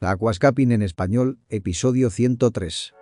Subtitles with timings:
[0.00, 2.94] Aquascaping en español, episodio 103.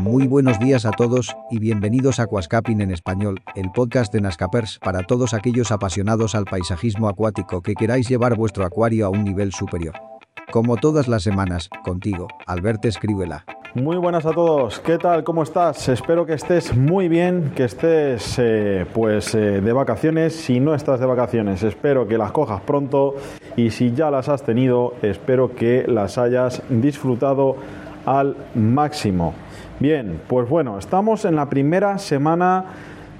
[0.00, 4.78] Muy buenos días a todos y bienvenidos a Aquascaping en español, el podcast de Nascapers
[4.78, 9.52] para todos aquellos apasionados al paisajismo acuático que queráis llevar vuestro acuario a un nivel
[9.52, 10.11] superior.
[10.52, 13.46] Como todas las semanas, contigo, Alberto Escríbela.
[13.74, 15.24] Muy buenas a todos, ¿qué tal?
[15.24, 15.88] ¿Cómo estás?
[15.88, 20.36] Espero que estés muy bien, que estés eh, pues eh, de vacaciones.
[20.36, 23.14] Si no estás de vacaciones, espero que las cojas pronto
[23.56, 27.56] y si ya las has tenido, espero que las hayas disfrutado
[28.04, 29.32] al máximo.
[29.80, 32.66] Bien, pues bueno, estamos en la primera semana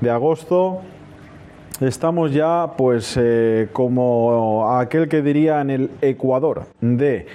[0.03, 0.83] de agosto
[1.82, 7.27] Estamos ya, pues, eh, como aquel que diría en el Ecuador de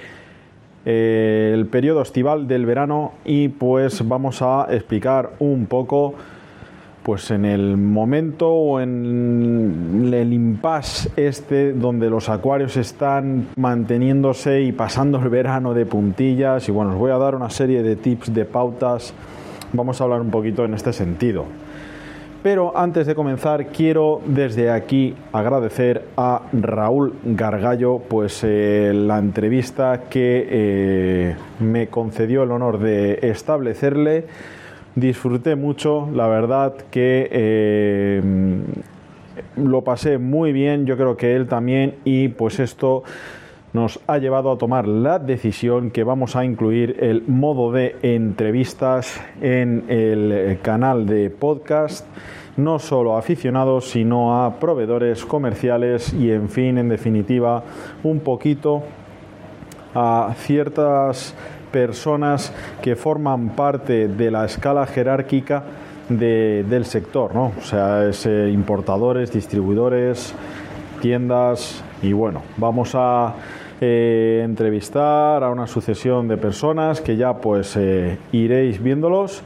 [0.86, 6.14] eh, el periodo estival del verano y pues vamos a explicar un poco
[7.02, 14.72] pues en el momento o en el impasse este donde los acuarios están manteniéndose y
[14.72, 18.32] pasando el verano de puntillas y bueno, os voy a dar una serie de tips,
[18.32, 19.12] de pautas,
[19.74, 21.44] vamos a hablar un poquito en este sentido.
[22.42, 30.02] Pero antes de comenzar quiero desde aquí agradecer a Raúl Gargallo pues eh, la entrevista
[30.08, 34.26] que eh, me concedió el honor de establecerle.
[34.94, 38.22] Disfruté mucho, la verdad que eh,
[39.56, 43.02] lo pasé muy bien, yo creo que él también y pues esto
[43.72, 49.20] nos ha llevado a tomar la decisión que vamos a incluir el modo de entrevistas
[49.40, 52.06] en el canal de podcast,
[52.56, 57.62] no solo a aficionados, sino a proveedores comerciales y, en fin, en definitiva,
[58.02, 58.82] un poquito
[59.94, 61.34] a ciertas
[61.70, 62.52] personas
[62.82, 65.64] que forman parte de la escala jerárquica
[66.08, 67.52] del sector, ¿no?
[67.58, 70.34] O sea, es, eh, importadores, distribuidores,
[71.02, 73.34] tiendas y bueno, vamos a
[73.80, 79.42] eh, entrevistar a una sucesión de personas que ya pues eh, iréis viéndolos.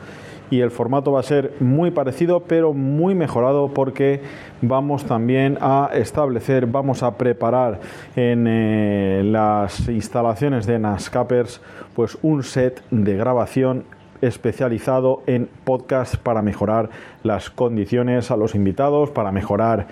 [0.51, 4.21] Y el formato va a ser muy parecido pero muy mejorado porque
[4.61, 7.81] vamos también a establecer, vamos a preparar
[8.17, 11.63] en eh, las instalaciones de Nascapers
[11.95, 13.85] pues un set de grabación
[14.23, 16.89] especializado en podcast para mejorar
[17.23, 19.89] las condiciones a los invitados, para mejorar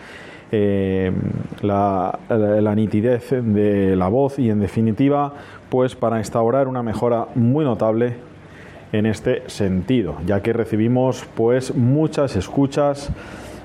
[0.52, 1.12] eh,
[1.62, 5.32] la, la, nitidez de la voz y en definitiva
[5.68, 8.14] pues para instaurar una mejora muy notable
[8.90, 13.12] en este sentido ya que recibimos pues muchas escuchas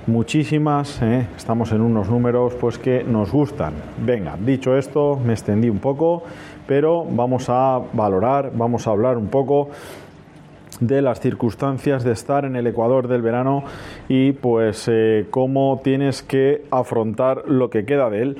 [0.05, 1.25] muchísimas ¿eh?
[1.35, 3.73] estamos en unos números pues que nos gustan
[4.05, 6.21] venga dicho esto me extendí un poco
[6.67, 9.69] pero vamos a valorar vamos a hablar un poco
[10.79, 13.63] de las circunstancias de estar en el Ecuador del verano
[14.07, 18.37] y pues eh, cómo tienes que afrontar lo que queda de él.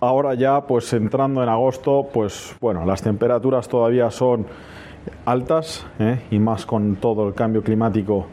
[0.00, 4.46] Ahora ya pues entrando en agosto pues bueno las temperaturas todavía son
[5.24, 6.20] altas ¿eh?
[6.30, 8.26] y más con todo el cambio climático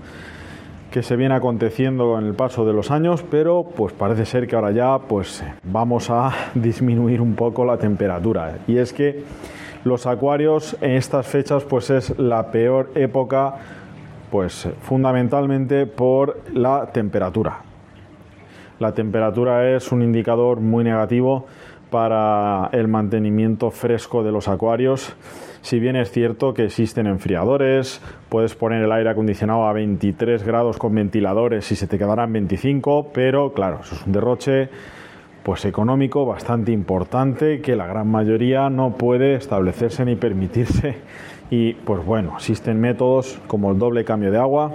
[0.92, 4.56] que se viene aconteciendo con el paso de los años, pero pues parece ser que
[4.56, 8.60] ahora ya pues vamos a disminuir un poco la temperatura.
[8.68, 9.24] Y es que
[9.84, 13.56] los acuarios en estas fechas pues es la peor época
[14.32, 17.62] pues fundamentalmente por la temperatura.
[18.80, 21.48] La temperatura es un indicador muy negativo
[21.90, 25.16] para el mantenimiento fresco de los acuarios.
[25.62, 30.78] Si bien es cierto que existen enfriadores, puedes poner el aire acondicionado a 23 grados
[30.78, 34.70] con ventiladores y se te quedarán 25, pero claro, eso es un derroche
[35.50, 40.98] pues económico bastante importante que la gran mayoría no puede establecerse ni permitirse.
[41.50, 44.72] Y pues bueno, existen métodos como el doble cambio de agua,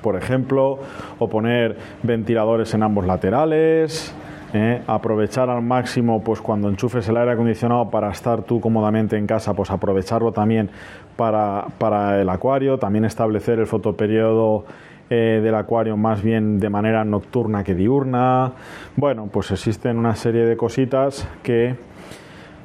[0.00, 0.78] por ejemplo,
[1.18, 4.14] o poner ventiladores en ambos laterales,
[4.52, 4.82] ¿eh?
[4.86, 9.54] aprovechar al máximo pues cuando enchufes el aire acondicionado para estar tú cómodamente en casa,
[9.54, 10.70] pues aprovecharlo también
[11.16, 14.64] para, para el acuario, también establecer el fotoperiodo
[15.10, 18.52] eh, del acuario más bien de manera nocturna que diurna.
[18.96, 21.74] Bueno, pues existen una serie de cositas que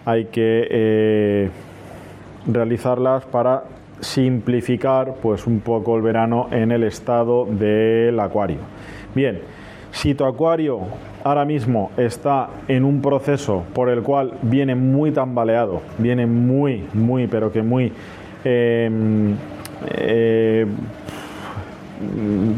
[0.06, 1.50] hay que eh,
[2.46, 3.64] realizarlas para
[4.00, 8.60] simplificar pues un poco el verano en el estado del acuario.
[9.14, 9.42] Bien,
[9.92, 10.80] si tu acuario
[11.28, 17.28] ahora mismo está en un proceso por el cual viene muy tambaleado, viene muy, muy,
[17.28, 17.92] pero que muy
[18.44, 19.36] em,
[19.90, 20.66] eh,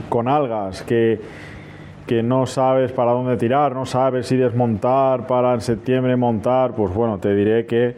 [0.07, 1.19] con algas que,
[2.05, 6.93] que no sabes para dónde tirar, no sabes si desmontar para en septiembre montar, pues
[6.93, 7.95] bueno, te diré que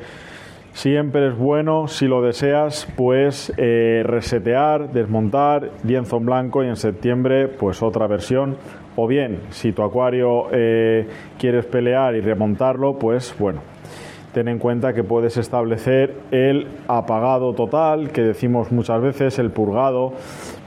[0.73, 6.77] Siempre es bueno, si lo deseas, pues eh, resetear, desmontar, lienzo en blanco y en
[6.77, 8.55] septiembre pues otra versión.
[8.95, 11.07] O bien, si tu acuario eh,
[11.39, 13.61] quieres pelear y remontarlo, pues bueno,
[14.33, 20.13] ten en cuenta que puedes establecer el apagado total, que decimos muchas veces, el purgado.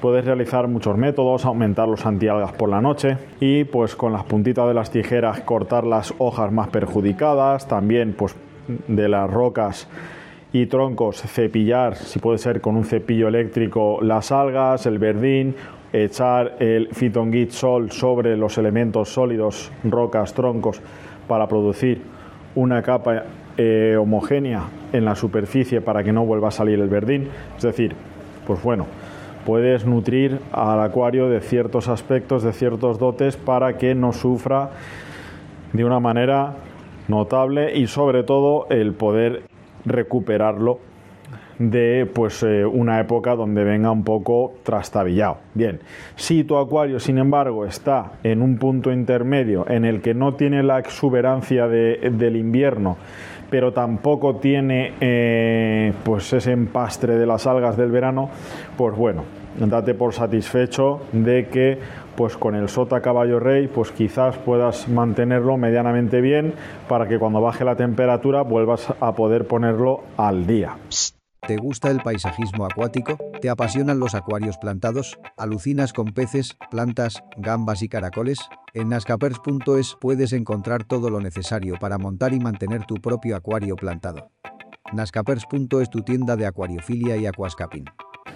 [0.01, 4.69] Puedes realizar muchos métodos, aumentar los antialgas por la noche y pues con las puntitas
[4.69, 8.37] de las tijeras cortar las hojas más perjudicadas, también pues
[8.89, 9.89] de las rocas
[10.53, 15.57] y troncos cepillar, si puede ser con un cepillo eléctrico, las algas, el verdín,
[15.95, 20.83] echar el Git Sol sobre los elementos sólidos, rocas, troncos,
[21.29, 22.03] para producir
[22.57, 23.23] una capa
[23.57, 27.29] eh, homogénea en la superficie para que no vuelva a salir el verdín.
[27.57, 27.95] Es decir,
[28.45, 28.87] pues bueno,
[29.47, 34.71] puedes nutrir al acuario de ciertos aspectos, de ciertos dotes para que no sufra
[35.73, 36.55] de una manera
[37.07, 39.45] notable y sobre todo el poder
[39.85, 40.81] recuperarlo
[41.59, 45.39] de pues eh, una época donde venga un poco trastabillado.
[45.55, 45.81] Bien,
[46.17, 50.63] si tu acuario, sin embargo, está en un punto intermedio en el que no tiene
[50.63, 52.97] la exuberancia del invierno,
[53.51, 58.31] pero tampoco tiene eh, pues ese empastre de las algas del verano,
[58.77, 59.25] pues bueno,
[59.59, 61.79] date por satisfecho de que
[62.17, 66.55] pues con el sota caballo rey pues quizás puedas mantenerlo medianamente bien
[66.89, 70.77] para que cuando baje la temperatura vuelvas a poder ponerlo al día.
[71.47, 73.19] ¿Te gusta el paisajismo acuático?
[73.43, 75.19] ¿Te apasionan los acuarios plantados?
[75.37, 78.39] ¿Alucinas con peces, plantas, gambas y caracoles?
[78.73, 84.31] En nascapers.es puedes encontrar todo lo necesario para montar y mantener tu propio acuario plantado.
[84.95, 87.85] Nascapers.es tu tienda de acuariofilia y aquascaping.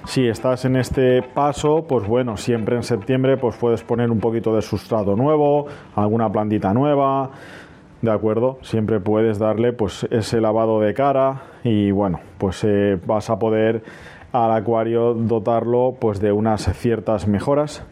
[0.04, 4.54] Si estás en este paso, pues bueno, siempre en septiembre pues puedes poner un poquito
[4.54, 7.30] de sustrato nuevo, alguna plantita nueva,
[8.02, 8.58] ¿de acuerdo?
[8.62, 13.82] Siempre puedes darle pues ese lavado de cara y bueno, pues eh, vas a poder
[14.32, 17.82] al acuario dotarlo pues de unas ciertas mejoras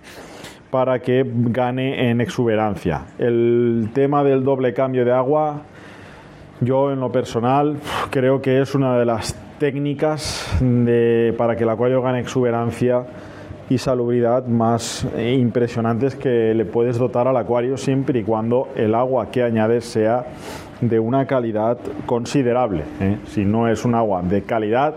[0.70, 3.06] para que gane en exuberancia.
[3.19, 5.62] El tema del doble cambio de agua,
[6.61, 7.76] yo en lo personal
[8.11, 13.06] creo que es una de las técnicas de, para que el acuario gane exuberancia
[13.69, 19.31] y salubridad más impresionantes que le puedes dotar al acuario siempre y cuando el agua
[19.31, 20.25] que añades sea
[20.81, 22.85] de una calidad considerable.
[23.01, 23.19] ¿eh?
[23.27, 24.95] Si no es un agua de calidad,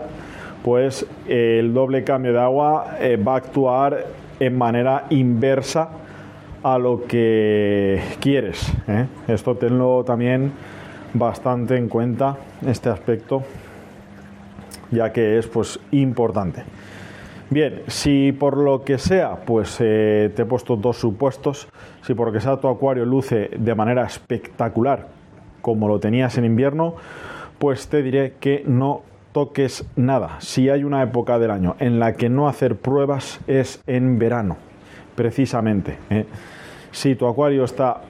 [0.62, 4.06] pues el doble cambio de agua eh, va a actuar
[4.38, 5.88] en manera inversa
[6.62, 8.72] a lo que quieres.
[8.86, 9.06] ¿eh?
[9.26, 10.52] Esto tenlo también
[11.14, 12.36] bastante en cuenta,
[12.66, 13.42] este aspecto
[14.90, 16.64] ya que es pues importante.
[17.50, 21.68] Bien, si por lo que sea, pues eh, te he puesto dos supuestos,
[22.00, 25.08] si por lo que sea tu acuario luce de manera espectacular
[25.60, 26.94] como lo tenías en invierno,
[27.58, 29.02] pues te diré que no
[29.32, 30.36] toques nada.
[30.38, 34.56] Si hay una época del año en la que no hacer pruebas es en verano,
[35.16, 35.98] precisamente.
[36.08, 36.26] ¿eh?
[36.92, 38.02] Si tu acuario está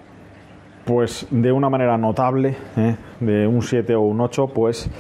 [0.85, 2.97] pues de una manera notable, ¿eh?
[3.21, 4.91] de un 7 o un 8, pues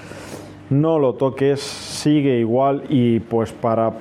[0.71, 3.93] no lo toques, sigue igual y pues para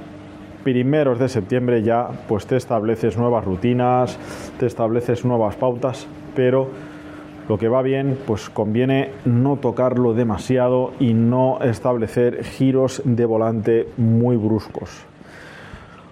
[0.64, 4.18] primeros de septiembre ya pues te estableces nuevas rutinas,
[4.60, 6.68] te estableces nuevas pautas, pero
[7.48, 13.88] lo que va bien pues conviene no tocarlo demasiado y no establecer giros de volante
[13.98, 15.06] muy bruscos.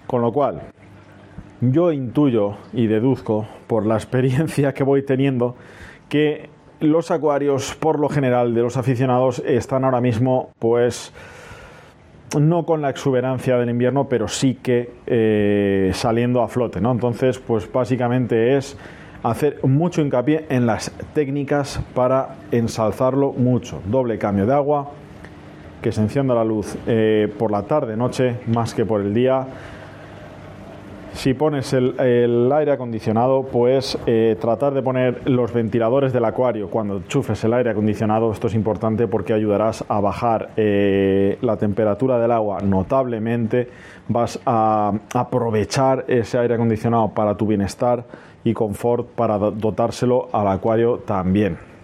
[0.08, 0.62] Con lo cual,
[1.62, 5.56] yo intuyo y deduzco por la experiencia que voy teniendo
[6.10, 6.50] que
[6.80, 11.12] los acuarios, por lo general, de los aficionados están ahora mismo, pues,
[12.39, 16.91] no con la exuberancia del invierno, pero sí que eh, saliendo a flote, ¿no?
[16.91, 18.77] Entonces, pues básicamente es
[19.24, 23.81] hacer mucho hincapié en las técnicas para ensalzarlo mucho.
[23.86, 24.91] Doble cambio de agua,
[25.81, 29.48] que se encienda la luz eh, por la tarde, noche, más que por el día
[31.17, 37.01] si pones el, aire acondicionado, pues eh, tratar de poner los ventiladores del acuario cuando
[37.07, 38.31] chufes el aire acondicionado.
[38.31, 43.67] Esto es importante porque ayudarás a bajar eh, la temperatura del agua notablemente.
[44.07, 48.05] Vas a aprovechar ese aire acondicionado para tu bienestar
[48.43, 51.76] y confort para dotárselo al acuario también.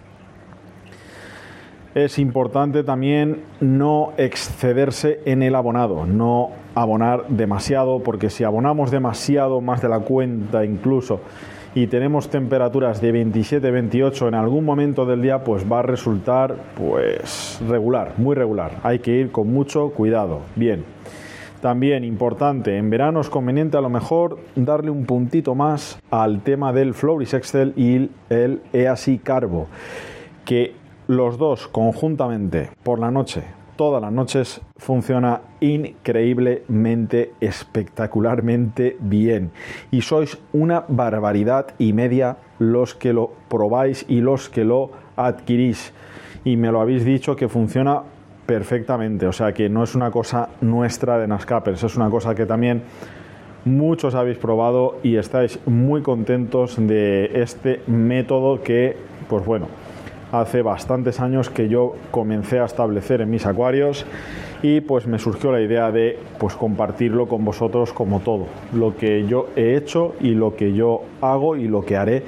[1.94, 9.60] Es importante también no excederse en el abonado, no abonar demasiado, porque si abonamos demasiado,
[9.60, 11.20] más de la cuenta incluso,
[11.72, 17.60] y tenemos temperaturas de 27-28 en algún momento del día, pues va a resultar pues
[17.68, 18.72] regular, muy regular.
[18.82, 20.40] Hay que ir con mucho cuidado.
[20.56, 20.84] Bien.
[21.60, 26.72] También importante, en verano es conveniente a lo mejor darle un puntito más al tema
[26.72, 29.68] del Floris Excel y el EASI Carbo,
[30.44, 30.74] que
[31.06, 33.44] los dos conjuntamente por la noche
[33.76, 39.50] todas las noches funciona increíblemente, espectacularmente bien.
[39.90, 45.92] Y sois una barbaridad y media los que lo probáis y los que lo adquirís.
[46.44, 48.02] Y me lo habéis dicho que funciona
[48.46, 49.26] perfectamente.
[49.26, 52.82] O sea que no es una cosa nuestra de Nascapers, es una cosa que también
[53.64, 58.94] muchos habéis probado y estáis muy contentos de este método que,
[59.28, 59.68] pues bueno,
[60.32, 64.06] hace bastantes años que yo comencé a establecer en mis acuarios
[64.62, 69.26] y pues me surgió la idea de pues compartirlo con vosotros como todo, lo que
[69.26, 72.22] yo he hecho y lo que yo hago y lo que haré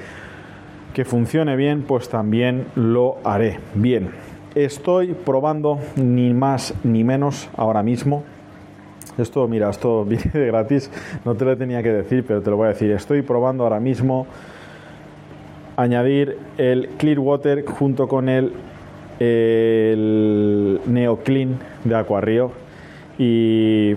[0.97, 4.13] que funcione bien, pues también lo haré bien.
[4.55, 8.25] Estoy probando ni más ni menos ahora mismo.
[9.19, 10.91] Esto, mira, esto viene de gratis,
[11.27, 12.93] no te lo tenía que decir, pero te lo voy a decir.
[12.93, 14.27] Estoy probando ahora mismo
[15.77, 18.53] añadir el Clearwater junto con el,
[19.21, 22.53] el Neoclean de Aquario
[23.19, 23.95] y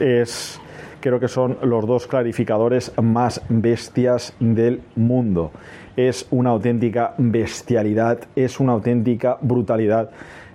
[0.00, 0.60] es
[1.00, 5.52] creo que son los dos clarificadores más bestias del mundo.
[5.96, 10.10] Es una auténtica bestialidad, es una auténtica brutalidad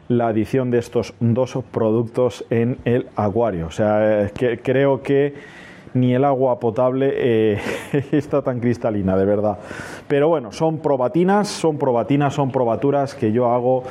[0.10, 3.68] la adición de estos dos productos en el acuario.
[3.68, 5.34] O sea, que creo que
[5.94, 7.60] ni el agua potable eh,
[8.12, 9.58] está tan cristalina, de verdad.
[10.08, 13.84] Pero bueno, son probatinas, son probatinas, son probaturas que yo hago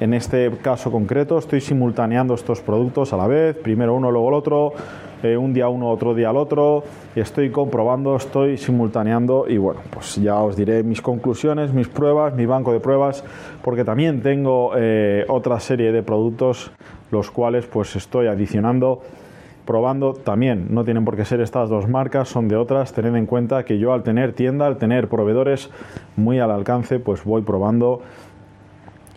[0.00, 1.38] en este caso concreto.
[1.38, 4.72] Estoy simultaneando estos productos a la vez, primero uno, luego el otro,
[5.22, 6.84] eh, un día uno, otro día el otro.
[7.14, 12.46] Estoy comprobando, estoy simultaneando y bueno, pues ya os diré mis conclusiones, mis pruebas, mi
[12.46, 13.24] banco de pruebas,
[13.62, 16.70] porque también tengo eh, otra serie de productos
[17.10, 19.02] los cuales pues estoy adicionando
[19.64, 20.66] probando también.
[20.70, 22.92] No tienen por qué ser estas dos marcas, son de otras.
[22.92, 25.70] Tened en cuenta que yo al tener tienda, al tener proveedores
[26.16, 28.02] muy al alcance, pues voy probando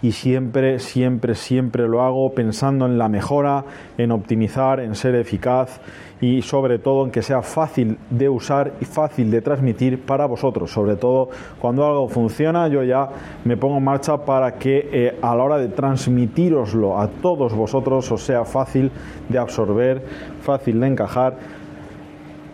[0.02, 3.64] y siempre, siempre, siempre lo hago pensando en la mejora,
[3.98, 5.80] en optimizar, en ser eficaz
[6.22, 10.72] y sobre todo en que sea fácil de usar y fácil de transmitir para vosotros.
[10.72, 13.10] Sobre todo cuando algo funciona, yo ya
[13.44, 18.12] me pongo en marcha para que eh, a la hora de transmitiroslo a todos vosotros
[18.12, 18.92] os sea fácil
[19.30, 20.04] de absorber,
[20.42, 21.38] fácil de encajar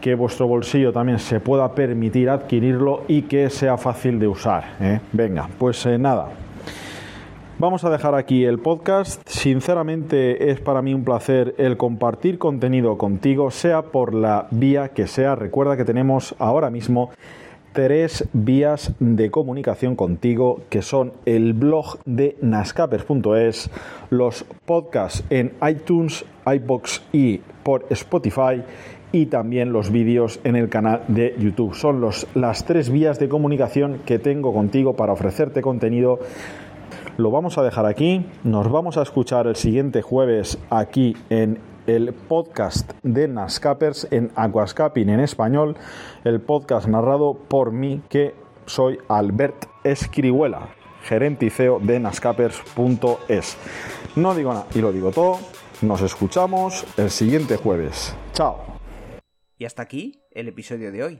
[0.01, 4.63] que vuestro bolsillo también se pueda permitir adquirirlo y que sea fácil de usar.
[4.81, 4.99] ¿eh?
[5.13, 6.29] Venga, pues eh, nada,
[7.61, 9.21] Vamos a dejar aquí el podcast.
[9.29, 15.05] Sinceramente es para mí un placer el compartir contenido contigo, sea por la vía que
[15.05, 15.35] sea.
[15.35, 17.11] Recuerda que tenemos ahora mismo
[17.71, 23.69] tres vías de comunicación contigo que son el blog de nascapers.es,
[24.09, 28.63] los podcasts en iTunes, iBox y por Spotify
[29.11, 31.75] y también los vídeos en el canal de YouTube.
[31.75, 36.17] Son los, las tres vías de comunicación que tengo contigo para ofrecerte contenido
[37.21, 38.25] lo vamos a dejar aquí.
[38.43, 45.09] Nos vamos a escuchar el siguiente jueves aquí en el podcast de Nascapers en Aquascaping
[45.09, 45.77] en español,
[46.23, 48.33] el podcast narrado por mí que
[48.65, 50.69] soy Albert Escribuela,
[51.03, 53.57] gerente y CEO de nascapers.es.
[54.15, 55.39] No digo nada y lo digo todo.
[55.81, 58.15] Nos escuchamos el siguiente jueves.
[58.33, 58.57] Chao.
[59.57, 61.19] Y hasta aquí el episodio de hoy.